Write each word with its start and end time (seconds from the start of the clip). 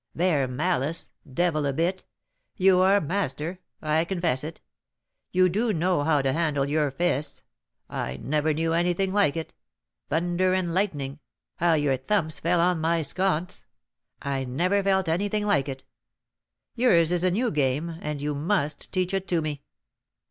"Bear 0.15 0.47
malice! 0.47 1.09
Devil 1.31 1.67
a 1.67 1.73
bit! 1.73 2.05
You 2.57 2.79
are 2.79 2.99
master, 2.99 3.59
I 3.83 4.03
confess 4.03 4.43
it. 4.43 4.59
You 5.31 5.47
do 5.47 5.73
know 5.73 6.01
how 6.03 6.23
to 6.23 6.33
handle 6.33 6.67
your 6.67 6.89
fists; 6.89 7.43
I 7.87 8.17
never 8.17 8.51
knew 8.51 8.73
anything 8.73 9.13
like 9.13 9.37
it. 9.37 9.53
Thunder 10.09 10.55
and 10.55 10.73
lightning! 10.73 11.19
how 11.57 11.75
your 11.75 11.97
thumps 11.97 12.39
fell 12.39 12.59
on 12.61 12.81
my 12.81 13.03
sconce, 13.03 13.65
I 14.19 14.43
never 14.43 14.81
felt 14.81 15.07
anything 15.07 15.45
like 15.45 15.69
it. 15.69 15.83
Yours 16.73 17.11
is 17.11 17.23
a 17.23 17.29
new 17.29 17.51
game, 17.51 17.97
and 18.01 18.23
you 18.23 18.33
must 18.33 18.91
teach 18.91 19.13
it 19.13 19.27
to 19.27 19.39
me." 19.39 19.61